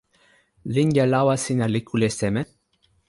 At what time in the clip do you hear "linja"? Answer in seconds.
0.75-1.05